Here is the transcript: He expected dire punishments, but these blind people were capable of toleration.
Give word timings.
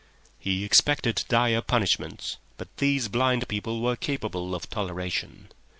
He 0.39 0.65
expected 0.65 1.23
dire 1.29 1.61
punishments, 1.61 2.37
but 2.57 2.75
these 2.77 3.07
blind 3.07 3.47
people 3.47 3.81
were 3.83 3.95
capable 3.95 4.55
of 4.55 4.67
toleration. 4.67 5.49